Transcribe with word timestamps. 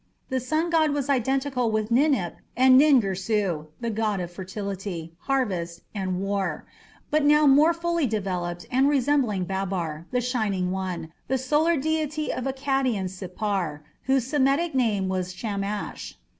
The 0.29 0.39
sun 0.39 0.71
god 0.71 0.89
was 0.95 1.09
identical 1.11 1.69
with 1.69 1.91
Ninip 1.91 2.37
and 2.57 2.75
Nin 2.75 2.99
Girsu, 2.99 3.67
a 3.83 3.89
god 3.91 4.19
of 4.19 4.31
fertility, 4.31 5.13
harvest, 5.19 5.81
and 5.93 6.19
war, 6.19 6.65
but 7.11 7.23
now 7.23 7.45
more 7.45 7.71
fully 7.71 8.07
developed 8.07 8.65
and 8.71 8.89
resembling 8.89 9.43
Babbar, 9.45 10.07
"the 10.09 10.19
shining 10.19 10.71
one", 10.71 11.11
the 11.27 11.37
solar 11.37 11.77
deity 11.77 12.33
of 12.33 12.45
Akkadian 12.45 13.09
Sippar, 13.11 13.81
whose 14.05 14.25
Semitic 14.25 14.73
name 14.73 15.07
was 15.07 15.33
Shamash. 15.33 16.17